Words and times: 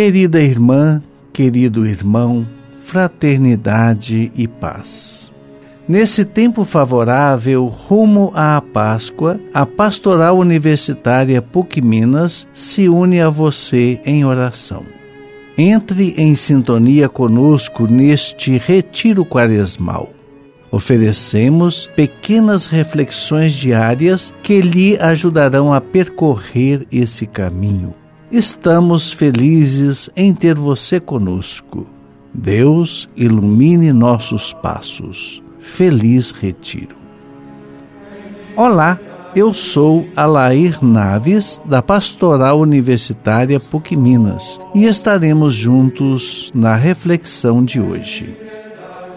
Querida 0.00 0.40
irmã, 0.40 1.02
querido 1.32 1.84
irmão, 1.84 2.46
fraternidade 2.84 4.30
e 4.36 4.46
paz. 4.46 5.34
Nesse 5.88 6.24
tempo 6.24 6.64
favorável 6.64 7.66
rumo 7.66 8.30
à 8.32 8.62
Páscoa, 8.62 9.40
a 9.52 9.66
Pastoral 9.66 10.38
Universitária 10.38 11.42
PUC 11.42 11.82
Minas 11.82 12.46
se 12.52 12.88
une 12.88 13.20
a 13.20 13.28
você 13.28 14.00
em 14.06 14.24
oração. 14.24 14.84
Entre 15.58 16.14
em 16.16 16.36
sintonia 16.36 17.08
conosco 17.08 17.88
neste 17.88 18.56
retiro 18.56 19.24
quaresmal. 19.24 20.10
Oferecemos 20.70 21.90
pequenas 21.96 22.66
reflexões 22.66 23.52
diárias 23.52 24.32
que 24.44 24.60
lhe 24.60 24.96
ajudarão 24.98 25.74
a 25.74 25.80
percorrer 25.80 26.86
esse 26.92 27.26
caminho 27.26 27.92
Estamos 28.30 29.10
felizes 29.10 30.10
em 30.14 30.34
ter 30.34 30.54
você 30.54 31.00
conosco. 31.00 31.86
Deus 32.34 33.08
ilumine 33.16 33.90
nossos 33.90 34.52
passos. 34.52 35.42
Feliz 35.58 36.30
Retiro. 36.30 36.94
Olá, 38.54 39.00
eu 39.34 39.54
sou 39.54 40.06
Alair 40.14 40.84
Naves, 40.84 41.58
da 41.64 41.80
Pastoral 41.80 42.60
Universitária 42.60 43.58
PUC 43.58 43.96
Minas, 43.96 44.60
e 44.74 44.84
estaremos 44.84 45.54
juntos 45.54 46.50
na 46.54 46.76
reflexão 46.76 47.64
de 47.64 47.80
hoje. 47.80 48.36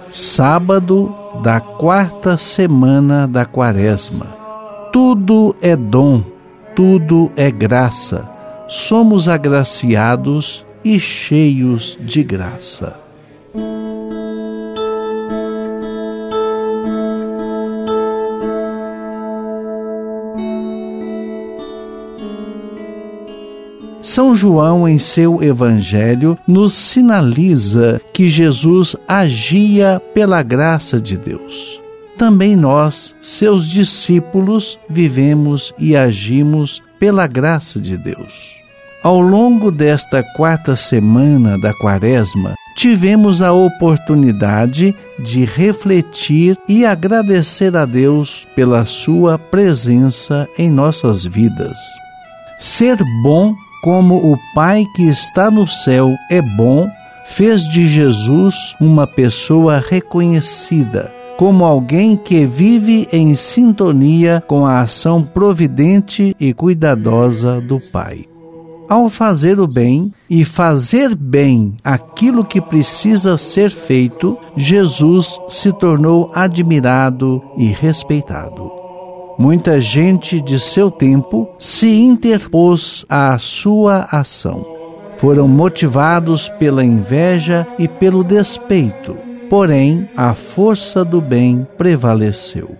Sábado 0.09 1.13
da 1.43 1.59
quarta 1.59 2.37
semana 2.37 3.27
da 3.27 3.43
Quaresma. 3.43 4.27
Tudo 4.93 5.53
é 5.61 5.75
dom, 5.75 6.23
tudo 6.73 7.29
é 7.35 7.51
graça 7.51 8.39
somos 8.71 9.27
agraciados 9.27 10.65
e 10.81 10.97
cheios 10.97 11.99
de 11.99 12.23
graça. 12.23 12.97
São 24.01 24.33
João, 24.33 24.87
em 24.87 24.97
seu 24.97 25.43
Evangelho, 25.43 26.37
nos 26.47 26.73
sinaliza 26.73 27.99
que 28.13 28.29
Jesus 28.29 28.95
agia 29.05 30.01
pela 30.13 30.41
graça 30.41 30.99
de 30.99 31.17
Deus. 31.17 31.81
Também 32.17 32.55
nós, 32.55 33.13
seus 33.19 33.67
discípulos, 33.67 34.79
vivemos 34.89 35.73
e 35.77 35.93
agimos 35.93 36.81
pela 36.97 37.27
graça 37.27 37.81
de 37.81 37.97
Deus. 37.97 38.60
Ao 39.03 39.19
longo 39.19 39.71
desta 39.71 40.21
quarta 40.21 40.75
semana 40.75 41.57
da 41.57 41.73
Quaresma, 41.73 42.53
tivemos 42.75 43.41
a 43.41 43.51
oportunidade 43.51 44.93
de 45.17 45.43
refletir 45.43 46.55
e 46.69 46.85
agradecer 46.85 47.75
a 47.75 47.83
Deus 47.83 48.47
pela 48.55 48.85
Sua 48.85 49.39
presença 49.39 50.47
em 50.55 50.69
nossas 50.69 51.25
vidas. 51.25 51.79
Ser 52.59 52.99
bom 53.23 53.55
como 53.83 54.17
o 54.17 54.37
Pai 54.53 54.85
que 54.95 55.09
está 55.09 55.49
no 55.49 55.67
céu 55.67 56.13
é 56.29 56.39
bom, 56.39 56.87
fez 57.25 57.63
de 57.63 57.87
Jesus 57.87 58.75
uma 58.79 59.07
pessoa 59.07 59.79
reconhecida 59.79 61.11
como 61.39 61.65
alguém 61.65 62.15
que 62.15 62.45
vive 62.45 63.07
em 63.11 63.33
sintonia 63.33 64.43
com 64.45 64.63
a 64.63 64.81
ação 64.81 65.23
providente 65.23 66.35
e 66.39 66.53
cuidadosa 66.53 67.59
do 67.59 67.79
Pai 67.79 68.30
ao 68.91 69.09
fazer 69.09 69.57
o 69.57 69.65
bem 69.65 70.13
e 70.29 70.43
fazer 70.43 71.15
bem 71.15 71.77
aquilo 71.81 72.43
que 72.43 72.59
precisa 72.59 73.37
ser 73.37 73.71
feito, 73.71 74.37
Jesus 74.53 75.39
se 75.47 75.71
tornou 75.71 76.29
admirado 76.35 77.41
e 77.57 77.67
respeitado. 77.67 78.69
Muita 79.39 79.79
gente 79.79 80.41
de 80.41 80.59
seu 80.59 80.91
tempo 80.91 81.47
se 81.57 81.87
interpôs 81.87 83.05
à 83.07 83.39
sua 83.39 84.09
ação. 84.11 84.61
Foram 85.15 85.47
motivados 85.47 86.49
pela 86.59 86.83
inveja 86.83 87.65
e 87.79 87.87
pelo 87.87 88.25
despeito, 88.25 89.15
porém 89.49 90.09
a 90.17 90.33
força 90.33 91.05
do 91.05 91.21
bem 91.21 91.65
prevaleceu. 91.77 92.75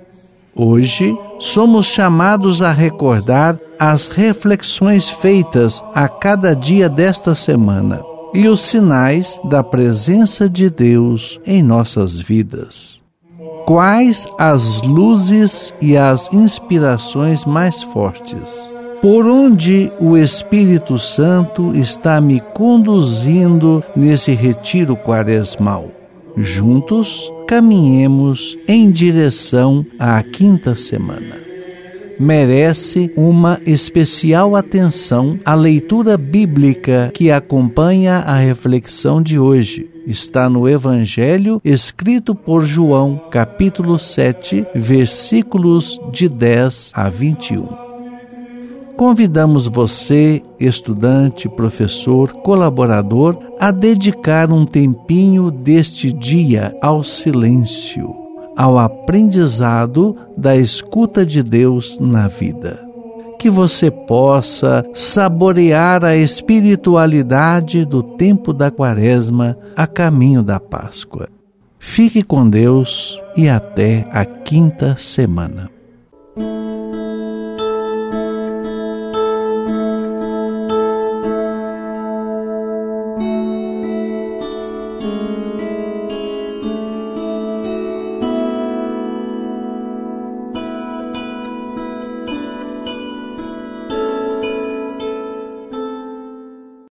Hoje, 0.53 1.17
somos 1.39 1.85
chamados 1.85 2.61
a 2.61 2.71
recordar 2.71 3.57
as 3.81 4.05
reflexões 4.05 5.09
feitas 5.09 5.83
a 5.95 6.07
cada 6.07 6.55
dia 6.55 6.87
desta 6.87 7.33
semana 7.33 7.99
e 8.31 8.47
os 8.47 8.61
sinais 8.61 9.41
da 9.45 9.63
presença 9.63 10.47
de 10.47 10.69
Deus 10.69 11.39
em 11.47 11.63
nossas 11.63 12.19
vidas. 12.19 13.01
Quais 13.65 14.27
as 14.37 14.83
luzes 14.83 15.73
e 15.81 15.97
as 15.97 16.29
inspirações 16.31 17.43
mais 17.43 17.81
fortes? 17.81 18.71
Por 19.01 19.25
onde 19.25 19.91
o 19.99 20.15
Espírito 20.15 20.99
Santo 20.99 21.75
está 21.75 22.21
me 22.21 22.39
conduzindo 22.39 23.83
nesse 23.95 24.33
retiro 24.33 24.95
quaresmal? 24.95 25.89
Juntos 26.37 27.33
caminhemos 27.47 28.55
em 28.67 28.91
direção 28.91 29.83
à 29.97 30.21
quinta 30.21 30.75
semana. 30.75 31.50
Merece 32.21 33.11
uma 33.17 33.59
especial 33.65 34.55
atenção 34.55 35.39
a 35.43 35.55
leitura 35.55 36.19
bíblica 36.19 37.09
que 37.15 37.31
acompanha 37.31 38.17
a 38.17 38.35
reflexão 38.35 39.19
de 39.19 39.39
hoje. 39.39 39.89
Está 40.05 40.47
no 40.47 40.69
Evangelho 40.69 41.59
escrito 41.65 42.35
por 42.35 42.63
João, 42.63 43.19
capítulo 43.31 43.97
7, 43.97 44.67
versículos 44.75 45.99
de 46.11 46.29
10 46.29 46.91
a 46.93 47.09
21. 47.09 47.65
Convidamos 48.95 49.65
você, 49.65 50.43
estudante, 50.59 51.49
professor, 51.49 52.33
colaborador, 52.33 53.35
a 53.59 53.71
dedicar 53.71 54.51
um 54.51 54.63
tempinho 54.63 55.49
deste 55.49 56.13
dia 56.13 56.77
ao 56.83 57.03
silêncio, 57.03 58.13
ao 58.55 58.77
aprendizado 58.77 60.15
da 60.37 60.55
escuta 60.55 61.25
de 61.25 61.41
Deus 61.41 61.97
na 61.99 62.27
vida. 62.27 62.83
Que 63.39 63.49
você 63.49 63.89
possa 63.89 64.85
saborear 64.93 66.05
a 66.05 66.15
espiritualidade 66.15 67.85
do 67.85 68.03
tempo 68.03 68.53
da 68.53 68.69
Quaresma 68.69 69.57
a 69.75 69.87
caminho 69.87 70.43
da 70.43 70.59
Páscoa. 70.59 71.27
Fique 71.79 72.21
com 72.21 72.47
Deus 72.47 73.19
e 73.35 73.49
até 73.49 74.07
a 74.11 74.23
quinta 74.23 74.95
semana. 74.97 75.80